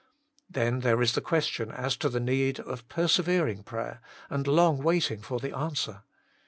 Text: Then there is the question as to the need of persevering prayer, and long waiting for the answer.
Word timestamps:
Then 0.49 0.79
there 0.79 0.99
is 1.03 1.13
the 1.13 1.21
question 1.21 1.69
as 1.69 1.95
to 1.97 2.09
the 2.09 2.19
need 2.19 2.59
of 2.59 2.87
persevering 2.89 3.61
prayer, 3.61 4.01
and 4.31 4.47
long 4.47 4.81
waiting 4.81 5.21
for 5.21 5.37
the 5.39 5.55
answer. 5.55 6.01